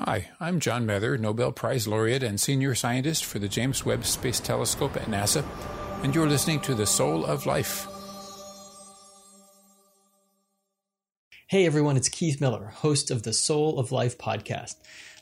[0.00, 4.40] Hi, I'm John Mather, Nobel Prize laureate and senior scientist for the James Webb Space
[4.40, 5.42] Telescope at NASA,
[6.02, 7.88] and you're listening to The Soul of Life.
[11.46, 14.74] Hey everyone, it's Keith Miller, host of the Soul of Life podcast.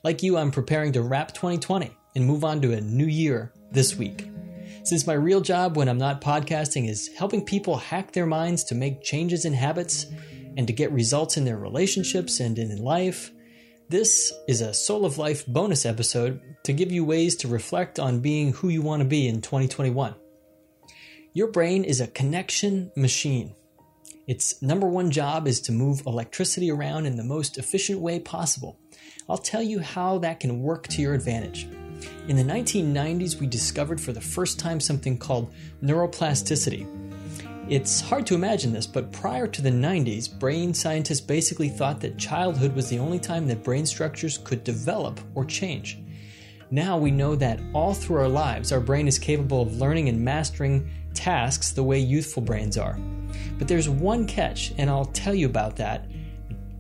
[0.03, 3.95] Like you, I'm preparing to wrap 2020 and move on to a new year this
[3.95, 4.29] week.
[4.83, 8.75] Since my real job when I'm not podcasting is helping people hack their minds to
[8.75, 10.07] make changes in habits
[10.57, 13.31] and to get results in their relationships and in life,
[13.89, 18.21] this is a Soul of Life bonus episode to give you ways to reflect on
[18.21, 20.15] being who you want to be in 2021.
[21.35, 23.55] Your brain is a connection machine.
[24.27, 28.79] Its number one job is to move electricity around in the most efficient way possible.
[29.29, 31.65] I'll tell you how that can work to your advantage.
[32.27, 37.04] In the 1990s, we discovered for the first time something called neuroplasticity,
[37.69, 42.19] it's hard to imagine this, but prior to the 90s, brain scientists basically thought that
[42.19, 45.99] childhood was the only time that brain structures could develop or change.
[46.71, 50.21] Now we know that all through our lives, our brain is capable of learning and
[50.21, 52.99] mastering tasks the way youthful brains are.
[53.59, 56.07] But there's one catch, and I'll tell you about that.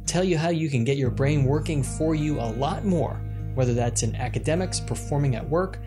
[0.04, 3.18] Tell you how you can get your brain working for you a lot more,
[3.54, 5.78] whether that's in academics, performing at work,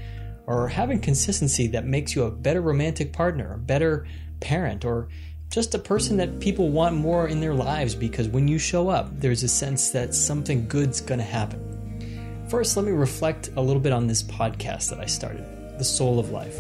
[0.48, 4.08] or having consistency that makes you a better romantic partner, a better
[4.40, 5.08] parent, or
[5.50, 9.20] just a person that people want more in their lives because when you show up,
[9.20, 12.46] there's a sense that something good's going to happen.
[12.50, 15.46] First, let me reflect a little bit on this podcast that I started,
[15.78, 16.60] The Soul of Life.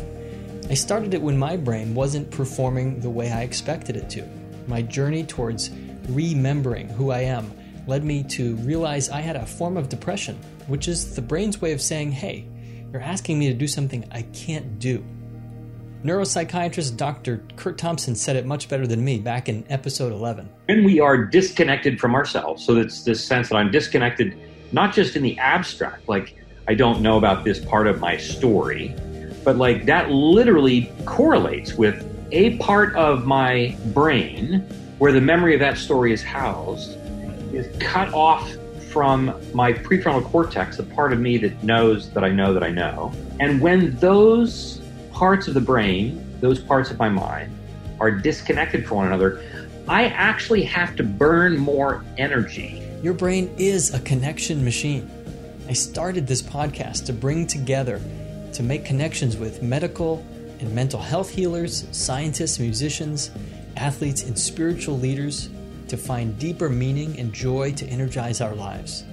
[0.69, 4.27] I started it when my brain wasn't performing the way I expected it to.
[4.67, 5.69] My journey towards
[6.09, 7.51] remembering who I am
[7.87, 11.71] led me to realize I had a form of depression, which is the brain's way
[11.71, 12.45] of saying, hey,
[12.91, 15.03] you're asking me to do something I can't do.
[16.07, 17.43] Neuropsychiatrist Dr.
[17.57, 20.47] Curt Thompson said it much better than me back in episode 11.
[20.67, 24.37] When we are disconnected from ourselves, so it's this sense that I'm disconnected
[24.71, 26.33] not just in the abstract, like
[26.65, 28.95] I don't know about this part of my story,
[29.43, 34.59] but like that literally correlates with a part of my brain
[34.99, 36.97] where the memory of that story is housed
[37.53, 38.49] is cut off
[38.91, 42.69] from my prefrontal cortex, the part of me that knows that I know that I
[42.69, 43.11] know.
[43.41, 44.81] And when those
[45.17, 47.51] parts of the brain, those parts of my mind,
[47.99, 49.41] are disconnected from one another,
[49.87, 52.83] I actually have to burn more energy.
[53.01, 55.09] Your brain is a connection machine.
[55.67, 57.99] I started this podcast to bring together,
[58.53, 60.23] to make connections with medical
[60.59, 63.31] and mental health healers, scientists, musicians,
[63.75, 65.49] athletes, and spiritual leaders
[65.87, 69.03] to find deeper meaning and joy to energize our lives.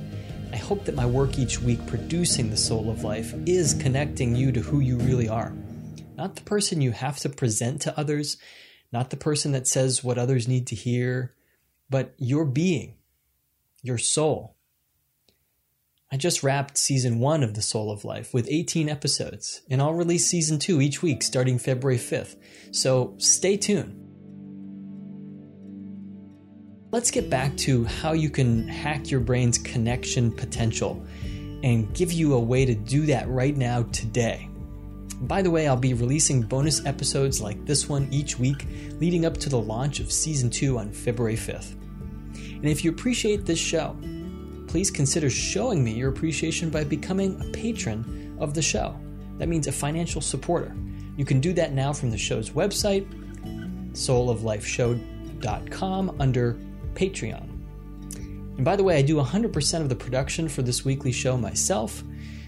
[0.52, 4.52] I hope that my work each week producing the soul of life is connecting you
[4.52, 5.54] to who you really are
[6.16, 8.36] not the person you have to present to others,
[8.92, 11.34] not the person that says what others need to hear,
[11.90, 12.94] but your being,
[13.82, 14.56] your soul.
[16.12, 19.94] I just wrapped season one of The Soul of Life with 18 episodes, and I'll
[19.94, 22.36] release season two each week starting February 5th.
[22.70, 24.00] So stay tuned.
[26.92, 31.04] Let's get back to how you can hack your brain's connection potential
[31.64, 34.48] and give you a way to do that right now today.
[35.20, 38.66] By the way, I'll be releasing bonus episodes like this one each week
[39.00, 41.76] leading up to the launch of season 2 on February 5th.
[42.34, 43.96] And if you appreciate this show,
[44.66, 48.98] please consider showing me your appreciation by becoming a patron of the show.
[49.38, 50.76] That means a financial supporter.
[51.16, 53.06] You can do that now from the show's website,
[53.92, 56.58] souloflifeshow.com under
[56.94, 57.48] Patreon.
[58.56, 62.04] And by the way, I do 100% of the production for this weekly show myself,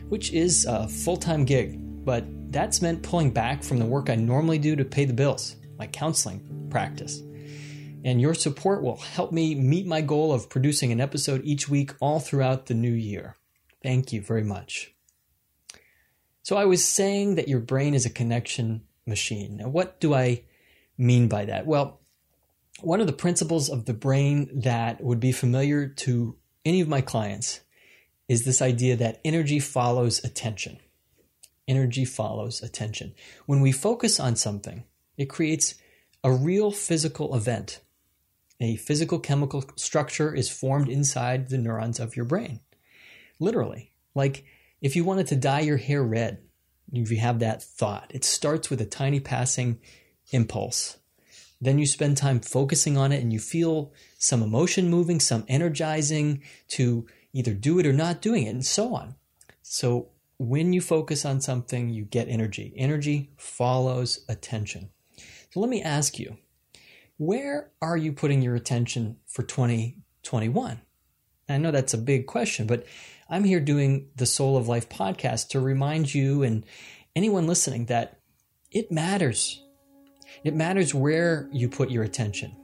[0.09, 4.15] which is a full time gig, but that's meant pulling back from the work I
[4.15, 7.21] normally do to pay the bills, like counseling practice.
[8.05, 11.93] And your support will help me meet my goal of producing an episode each week
[12.01, 13.37] all throughout the new year.
[13.83, 14.95] Thank you very much.
[16.43, 19.57] So, I was saying that your brain is a connection machine.
[19.57, 20.45] Now, what do I
[20.97, 21.67] mean by that?
[21.67, 22.01] Well,
[22.81, 27.01] one of the principles of the brain that would be familiar to any of my
[27.01, 27.61] clients
[28.29, 30.79] is this idea that energy follows attention
[31.69, 33.15] energy follows attention.
[33.47, 34.85] When we focus on something,
[35.17, 35.75] it creates
[36.23, 37.81] a real physical event.
[38.61, 42.61] A physical chemical structure is formed inside the neurons of your brain.
[43.39, 43.93] Literally.
[44.15, 44.45] Like
[44.81, 46.39] if you wanted to dye your hair red,
[46.93, 49.79] if you have that thought, it starts with a tiny passing
[50.31, 50.99] impulse.
[51.61, 56.43] Then you spend time focusing on it and you feel some emotion moving, some energizing
[56.69, 59.15] to either do it or not doing it, and so on.
[59.63, 62.73] So when you focus on something, you get energy.
[62.77, 64.91] Energy follows attention.
[65.51, 66.37] So let me ask you,
[67.19, 70.81] where are you putting your attention for 2021?
[71.49, 72.85] I know that's a big question, but
[73.31, 76.65] I'm here doing the Soul of Life podcast to remind you and
[77.15, 78.21] anyone listening that
[78.71, 79.63] it matters.
[80.45, 82.55] It matters where you put your attention.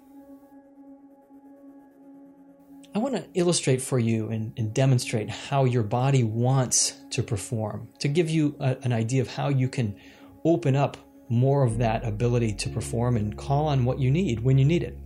[2.94, 7.89] I want to illustrate for you and, and, demonstrate how your body wants to perform,
[8.00, 9.97] to give you a, an idea of how you can
[10.44, 10.99] open up
[11.31, 14.83] more of that ability to perform and call on what you need when you need
[14.83, 14.99] it.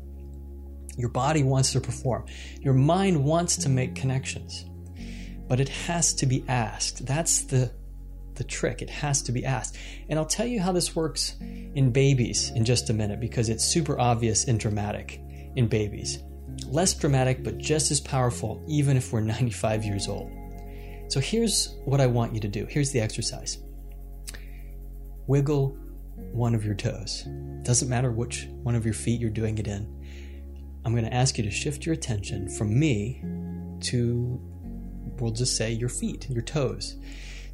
[0.96, 2.26] Your body wants to perform,
[2.60, 4.64] your mind wants to make connections,
[5.46, 7.06] but it has to be asked.
[7.06, 7.70] That's the
[8.36, 8.82] the trick.
[8.82, 9.76] It has to be asked.
[10.10, 13.64] And I'll tell you how this works in babies in just a minute because it's
[13.64, 15.20] super obvious and dramatic
[15.56, 16.22] in babies.
[16.66, 20.30] Less dramatic, but just as powerful, even if we're 95 years old.
[21.08, 22.66] So here's what I want you to do.
[22.66, 23.58] Here's the exercise
[25.28, 25.76] wiggle
[26.32, 27.26] one of your toes.
[27.62, 29.92] Doesn't matter which one of your feet you're doing it in.
[30.84, 33.20] I'm going to ask you to shift your attention from me
[33.82, 34.40] to,
[35.18, 36.96] we'll just say, your feet, your toes.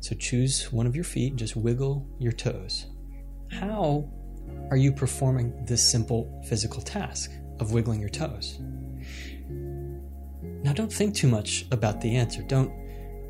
[0.01, 2.87] So choose one of your feet, and just wiggle your toes.
[3.51, 4.11] How
[4.71, 8.59] are you performing this simple physical task of wiggling your toes?
[9.49, 12.43] Now, don't think too much about the answer.
[12.43, 12.73] Don't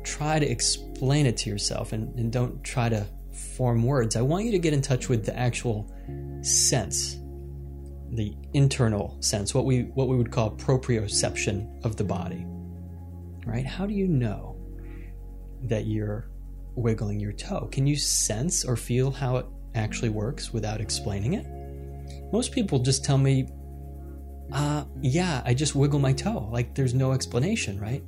[0.03, 4.15] try to explain it to yourself and, and don't try to form words.
[4.15, 5.91] I want you to get in touch with the actual
[6.41, 7.17] sense,
[8.11, 12.45] the internal sense, what we what we would call proprioception of the body.
[13.45, 13.65] Right?
[13.65, 14.55] How do you know
[15.63, 16.29] that you're
[16.75, 17.67] wiggling your toe?
[17.71, 21.45] Can you sense or feel how it actually works without explaining it?
[22.31, 23.47] Most people just tell me,
[24.53, 26.47] uh, yeah, I just wiggle my toe.
[26.51, 28.03] Like there's no explanation, right?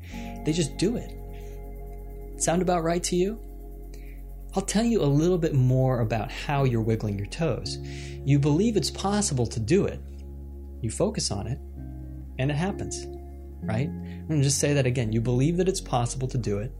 [0.45, 1.11] They just do it.
[2.37, 3.39] Sound about right to you?
[4.55, 7.77] I'll tell you a little bit more about how you're wiggling your toes.
[8.23, 9.99] You believe it's possible to do it,
[10.81, 11.59] you focus on it,
[12.39, 13.05] and it happens,
[13.61, 13.89] right?
[13.89, 15.11] I'm to just say that again.
[15.11, 16.71] You believe that it's possible to do it,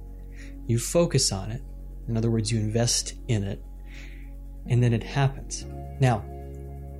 [0.67, 1.61] you focus on it,
[2.07, 3.61] in other words, you invest in it,
[4.67, 5.65] and then it happens.
[5.99, 6.23] Now,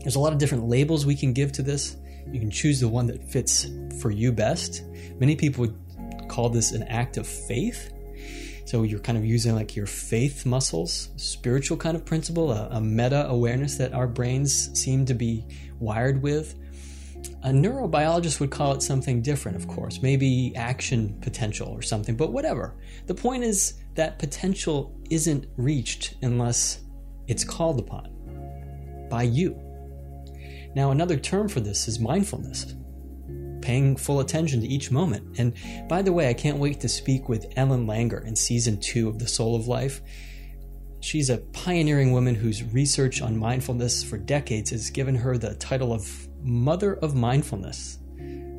[0.02, 1.96] there's a lot of different labels we can give to this.
[2.31, 3.68] You can choose the one that fits
[4.01, 4.83] for you best.
[5.19, 7.92] Many people would call this an act of faith.
[8.66, 12.81] So you're kind of using like your faith muscles, spiritual kind of principle, a, a
[12.81, 15.45] meta awareness that our brains seem to be
[15.80, 16.56] wired with.
[17.44, 22.31] A neurobiologist would call it something different, of course, maybe action potential or something, but
[22.31, 22.75] whatever.
[23.06, 26.81] The point is that potential isn't reached unless
[27.27, 29.60] it's called upon by you.
[30.75, 32.75] Now, another term for this is mindfulness
[33.66, 35.39] paying full attention to each moment.
[35.39, 35.56] And
[35.89, 39.18] by the way, I can't wait to speak with Ellen Langer in season two of
[39.18, 40.01] The Soul of Life.
[41.00, 45.94] She's a pioneering woman whose research on mindfulness for decades has given her the title
[45.94, 47.98] of Mother of Mindfulness.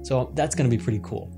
[0.03, 1.33] So that's going to be pretty cool.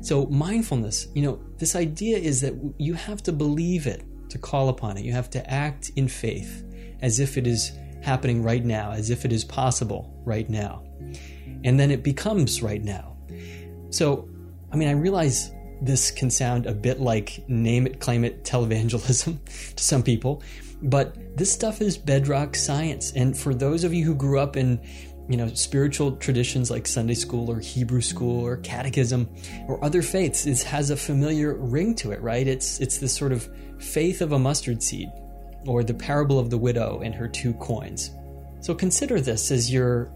[0.00, 4.68] So, mindfulness, you know, this idea is that you have to believe it to call
[4.68, 5.04] upon it.
[5.04, 6.64] You have to act in faith
[7.02, 7.72] as if it is
[8.02, 10.82] happening right now, as if it is possible right now
[11.64, 13.16] and then it becomes right now.
[13.90, 14.28] So,
[14.72, 19.38] I mean, I realize this can sound a bit like name it, claim it televangelism
[19.76, 20.42] to some people,
[20.82, 23.12] but this stuff is bedrock science.
[23.12, 24.80] And for those of you who grew up in,
[25.28, 29.28] you know, spiritual traditions like Sunday school or Hebrew school or catechism
[29.66, 32.46] or other faiths, it has a familiar ring to it, right?
[32.46, 33.48] It's it's this sort of
[33.78, 35.10] faith of a mustard seed,
[35.66, 38.10] or the parable of the widow and her two coins.
[38.60, 40.12] So consider this as you're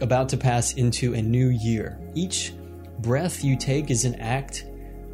[0.00, 2.00] about to pass into a new year.
[2.14, 2.52] Each
[3.00, 4.66] breath you take is an act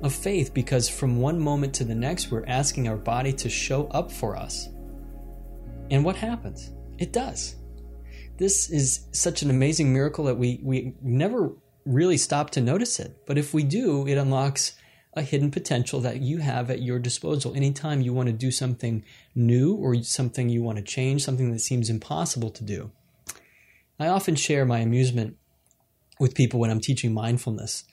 [0.02, 3.86] of faith because from one moment to the next, we're asking our body to show
[3.88, 4.68] up for us.
[5.90, 6.70] And what happens?
[6.98, 7.56] It does.
[8.36, 11.52] This is such an amazing miracle that we, we never
[11.84, 13.16] really stop to notice it.
[13.26, 14.74] But if we do, it unlocks
[15.14, 17.54] a hidden potential that you have at your disposal.
[17.54, 21.60] Anytime you want to do something new or something you want to change, something that
[21.60, 22.92] seems impossible to do,
[23.98, 25.36] I often share my amusement
[26.20, 27.84] with people when I'm teaching mindfulness.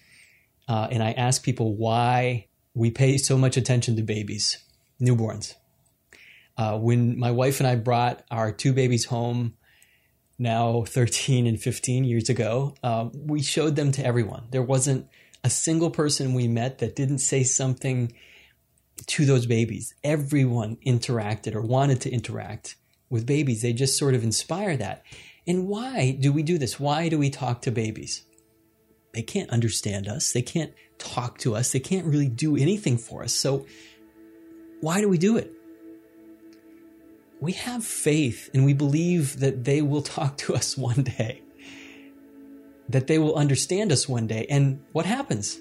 [0.67, 4.59] Uh, and I ask people why we pay so much attention to babies,
[5.01, 5.55] newborns.
[6.57, 9.55] Uh, when my wife and I brought our two babies home,
[10.37, 14.47] now 13 and 15 years ago, uh, we showed them to everyone.
[14.51, 15.07] There wasn't
[15.47, 18.11] a single person we met that didn't say something
[19.05, 19.95] to those babies.
[20.03, 22.75] Everyone interacted or wanted to interact
[23.09, 23.61] with babies.
[23.61, 25.03] They just sort of inspire that.
[25.47, 26.81] And why do we do this?
[26.81, 28.23] Why do we talk to babies?
[29.13, 30.33] They can't understand us.
[30.33, 31.71] They can't talk to us.
[31.71, 33.31] They can't really do anything for us.
[33.31, 33.65] So,
[34.81, 35.49] why do we do it?
[37.39, 41.41] We have faith and we believe that they will talk to us one day,
[42.89, 44.45] that they will understand us one day.
[44.49, 45.59] And what happens?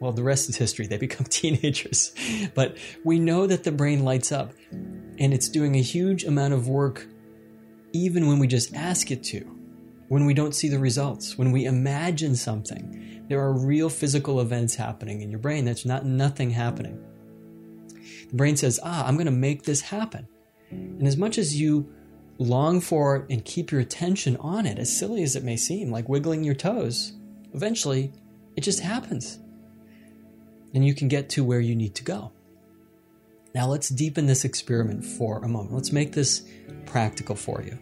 [0.00, 0.86] well, the rest is history.
[0.86, 2.12] They become teenagers.
[2.54, 6.68] But we know that the brain lights up and it's doing a huge amount of
[6.68, 7.06] work
[7.92, 9.40] even when we just ask it to,
[10.08, 13.24] when we don't see the results, when we imagine something.
[13.28, 17.02] There are real physical events happening in your brain that's not nothing happening.
[18.28, 20.28] The brain says, ah, I'm going to make this happen.
[20.70, 21.90] And as much as you
[22.38, 26.08] long for and keep your attention on it, as silly as it may seem, like
[26.08, 27.12] wiggling your toes,
[27.54, 28.12] eventually
[28.56, 29.38] it just happens.
[30.74, 32.32] And you can get to where you need to go.
[33.54, 35.72] Now let's deepen this experiment for a moment.
[35.72, 36.46] Let's make this
[36.84, 37.78] practical for you.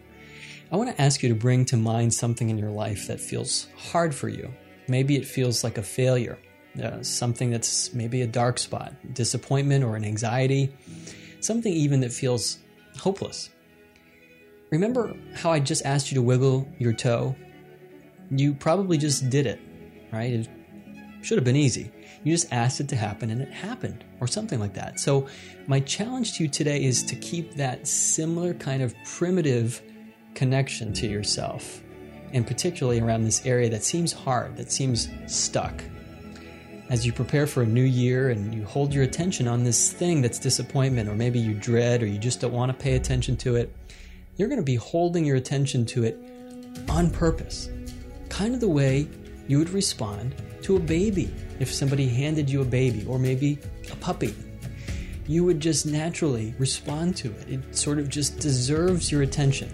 [0.70, 3.68] I want to ask you to bring to mind something in your life that feels
[3.76, 4.52] hard for you.
[4.86, 6.38] Maybe it feels like a failure,
[6.82, 10.72] uh, something that's maybe a dark spot, disappointment or an anxiety,
[11.40, 12.58] something even that feels
[12.98, 13.50] hopeless.
[14.74, 17.36] Remember how I just asked you to wiggle your toe?
[18.28, 19.60] You probably just did it,
[20.12, 20.32] right?
[20.32, 20.48] It
[21.22, 21.92] should have been easy.
[22.24, 24.98] You just asked it to happen and it happened, or something like that.
[24.98, 25.28] So,
[25.68, 29.80] my challenge to you today is to keep that similar kind of primitive
[30.34, 31.80] connection to yourself,
[32.32, 35.84] and particularly around this area that seems hard, that seems stuck.
[36.90, 40.20] As you prepare for a new year and you hold your attention on this thing
[40.20, 43.54] that's disappointment, or maybe you dread, or you just don't want to pay attention to
[43.54, 43.72] it,
[44.36, 46.18] you're going to be holding your attention to it
[46.88, 47.70] on purpose.
[48.28, 49.08] Kind of the way
[49.46, 53.58] you would respond to a baby if somebody handed you a baby or maybe
[53.92, 54.34] a puppy.
[55.26, 57.48] You would just naturally respond to it.
[57.48, 59.72] It sort of just deserves your attention.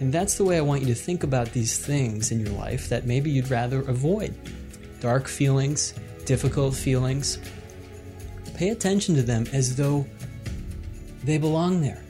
[0.00, 2.88] And that's the way I want you to think about these things in your life
[2.88, 4.34] that maybe you'd rather avoid.
[5.00, 5.94] Dark feelings,
[6.24, 7.38] difficult feelings.
[8.54, 10.06] Pay attention to them as though
[11.24, 12.01] they belong there,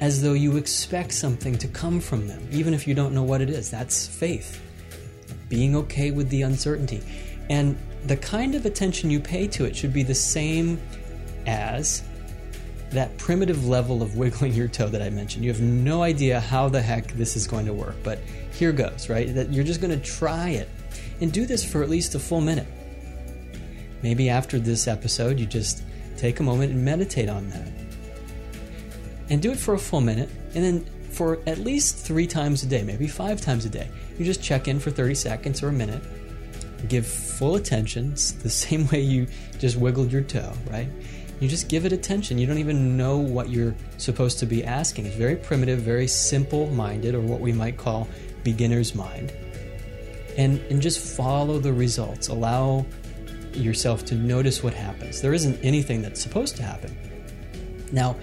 [0.00, 3.40] as though you expect something to come from them, even if you don't know what
[3.40, 3.70] it is.
[3.70, 4.60] That's faith.
[5.48, 7.02] Being okay with the uncertainty.
[7.50, 7.76] And
[8.06, 10.80] the kind of attention you pay to it should be the same
[11.46, 12.02] as
[12.92, 15.44] that primitive level of wiggling your toe that I mentioned.
[15.44, 18.18] You have no idea how the heck this is going to work, but
[18.52, 19.32] here goes, right?
[19.34, 20.68] That you're just going to try it
[21.20, 22.66] and do this for at least a full minute.
[24.02, 25.82] Maybe after this episode, you just
[26.16, 27.79] take a moment and meditate on that.
[29.30, 32.66] And do it for a full minute, and then for at least three times a
[32.66, 33.88] day, maybe five times a day.
[34.18, 36.02] You just check in for 30 seconds or a minute
[36.88, 39.26] give full attention, it's the same way you
[39.58, 40.88] just wiggled your toe, right?
[41.40, 42.36] You just give it attention.
[42.36, 45.06] You don't even know what you're supposed to be asking.
[45.06, 48.08] It's very primitive, very simple minded, or what we might call
[48.44, 49.32] beginner's mind.
[50.36, 52.28] And, and just follow the results.
[52.28, 52.84] Allow
[53.54, 55.22] yourself to notice what happens.
[55.22, 56.94] There isn't anything that's supposed to happen.
[57.90, 58.16] Now,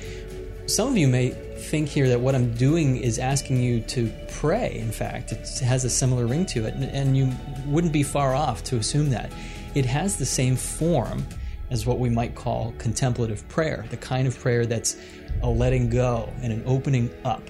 [0.68, 4.78] some of you may think here that what I'm doing is asking you to pray.
[4.78, 7.32] In fact, it has a similar ring to it, and you
[7.66, 9.32] wouldn't be far off to assume that.
[9.76, 11.26] It has the same form
[11.70, 14.98] as what we might call contemplative prayer, the kind of prayer that's
[15.42, 17.44] a letting go and an opening up,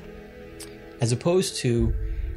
[1.01, 1.93] as opposed to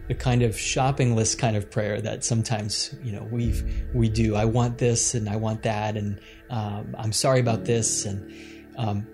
[0.08, 3.62] the kind of shopping list kind of prayer that sometimes you know we
[3.94, 4.34] we do.
[4.34, 8.32] I want this and I want that, and um, I'm sorry about this, and
[8.76, 9.06] um,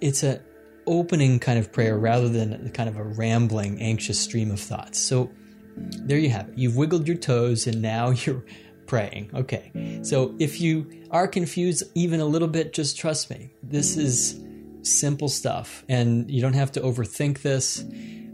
[0.00, 0.40] it's a
[0.86, 4.98] opening kind of prayer rather than kind of a rambling, anxious stream of thoughts.
[4.98, 5.30] So
[5.76, 6.58] there you have it.
[6.58, 8.44] You've wiggled your toes and now you're
[8.86, 9.30] praying.
[9.34, 10.00] Okay.
[10.02, 13.50] So if you are confused even a little bit, just trust me.
[13.62, 14.40] This is
[14.82, 17.84] simple stuff and you don't have to overthink this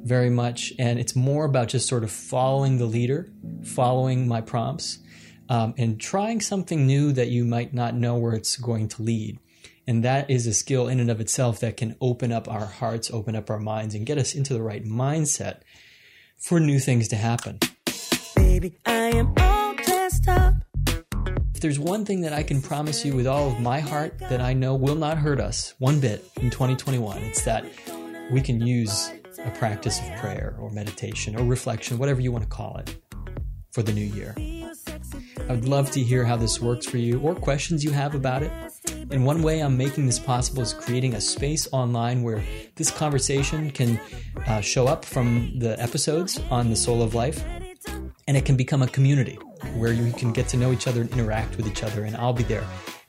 [0.05, 0.73] very much.
[0.79, 3.31] And it's more about just sort of following the leader,
[3.63, 4.99] following my prompts,
[5.49, 9.39] um, and trying something new that you might not know where it's going to lead.
[9.89, 13.11] And that is a skill in and of itself that can open up our hearts,
[13.11, 15.63] open up our minds, and get us into the right mindset
[16.37, 17.59] for new things to happen.
[18.37, 20.57] Baby, I am all dressed up.
[21.55, 24.43] If there's one thing that I can promise you with all of my heart that
[24.43, 27.65] I know will not hurt us one bit in 2021, it's that
[28.31, 29.11] we can use
[29.43, 32.95] a practice of prayer or meditation or reflection, whatever you want to call it,
[33.73, 34.35] for the new year.
[35.49, 38.43] I would love to hear how this works for you or questions you have about
[38.43, 38.53] it.
[39.11, 42.43] And one way I'm making this possible is creating a space online where
[42.77, 44.01] this conversation can
[44.47, 47.43] uh, show up from the episodes on the Soul of Life,
[48.27, 49.39] and it can become a community
[49.77, 52.35] where you can get to know each other and interact with each other, and I'll
[52.35, 52.67] be there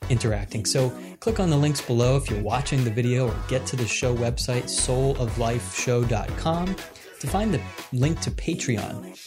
[0.09, 0.65] interacting.
[0.65, 3.85] So click on the links below if you're watching the video or get to the
[3.85, 6.75] show website, souloflifeshow.com,
[7.19, 9.19] to find the link to Patreon.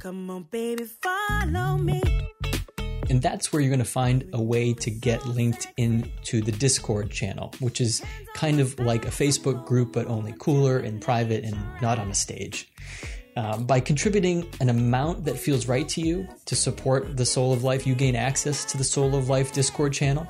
[0.00, 2.02] Come on, baby, follow me.
[3.10, 7.10] And that's where you're going to find a way to get linked into the Discord
[7.10, 8.02] channel, which is
[8.34, 12.14] kind of like a Facebook group, but only cooler and private and not on a
[12.14, 12.70] stage.
[13.36, 17.64] Um, by contributing an amount that feels right to you to support the Soul of
[17.64, 20.26] Life, you gain access to the Soul of Life Discord channel.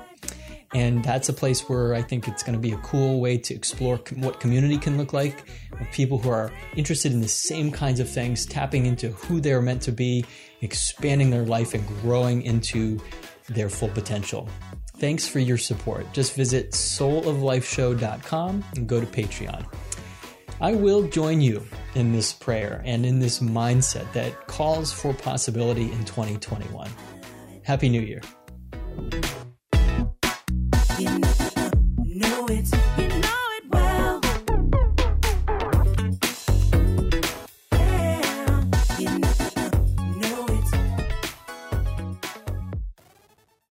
[0.73, 3.55] And that's a place where I think it's going to be a cool way to
[3.55, 5.45] explore com- what community can look like
[5.79, 9.63] with people who are interested in the same kinds of things, tapping into who they're
[9.63, 10.25] meant to be,
[10.65, 13.01] expanding their life, and growing into
[13.49, 14.49] their full potential.
[14.99, 16.13] Thanks for your support.
[16.13, 19.67] Just visit souloflifeshow.com and go to Patreon.
[20.61, 25.91] I will join you in this prayer and in this mindset that calls for possibility
[25.93, 26.89] in 2021.
[27.65, 28.23] Happy New Year.